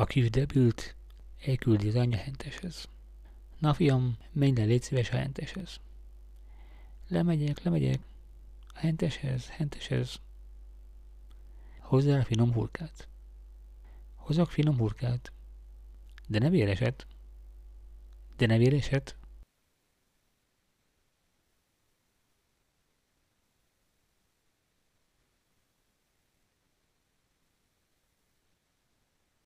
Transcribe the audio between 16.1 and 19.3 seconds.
De ne véreset. De ne véreset.